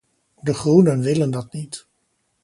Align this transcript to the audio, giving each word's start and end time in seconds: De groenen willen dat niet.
De 0.41 0.53
groenen 0.53 0.99
willen 1.01 1.31
dat 1.31 1.53
niet. 1.53 1.87